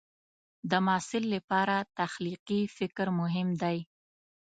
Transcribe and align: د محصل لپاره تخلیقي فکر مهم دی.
د 0.69 0.73
محصل 0.85 1.23
لپاره 1.35 1.75
تخلیقي 1.99 2.61
فکر 2.77 3.07
مهم 3.19 3.47
دی. 3.61 3.77